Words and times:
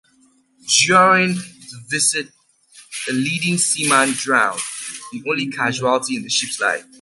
During 0.87 1.35
the 1.37 1.77
visit, 1.87 2.29
a 3.07 3.13
leading 3.13 3.59
seaman 3.59 4.13
drowned; 4.13 4.59
the 5.11 5.23
only 5.29 5.49
casualty 5.51 6.15
in 6.15 6.23
the 6.23 6.29
ship's 6.29 6.59
life. 6.59 6.87